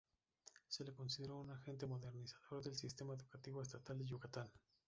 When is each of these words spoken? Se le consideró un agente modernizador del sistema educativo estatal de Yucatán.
Se 0.67 0.83
le 0.83 0.95
consideró 0.95 1.37
un 1.39 1.51
agente 1.51 1.85
modernizador 1.85 2.63
del 2.63 2.75
sistema 2.75 3.13
educativo 3.13 3.61
estatal 3.61 3.99
de 3.99 4.05
Yucatán. 4.07 4.49